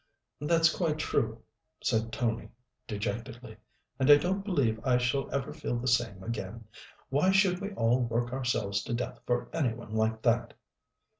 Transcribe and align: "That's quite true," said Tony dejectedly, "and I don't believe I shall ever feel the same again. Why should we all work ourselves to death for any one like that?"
"That's 0.39 0.75
quite 0.75 0.97
true," 0.97 1.43
said 1.83 2.11
Tony 2.11 2.49
dejectedly, 2.87 3.57
"and 3.99 4.09
I 4.09 4.15
don't 4.17 4.43
believe 4.43 4.79
I 4.83 4.97
shall 4.97 5.29
ever 5.31 5.53
feel 5.53 5.77
the 5.77 5.87
same 5.87 6.23
again. 6.23 6.63
Why 7.09 7.29
should 7.29 7.59
we 7.61 7.69
all 7.75 7.99
work 8.01 8.33
ourselves 8.33 8.81
to 8.85 8.95
death 8.95 9.19
for 9.27 9.47
any 9.53 9.75
one 9.75 9.93
like 9.93 10.23
that?" 10.23 10.55